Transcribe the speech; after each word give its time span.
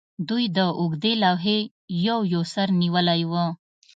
دوی 0.29 0.45
د 0.55 0.59
اوږدې 0.79 1.13
لوحې 1.23 1.59
یو 2.07 2.19
یو 2.33 2.43
سر 2.53 2.67
نیولی 2.81 3.21
و 3.31 3.33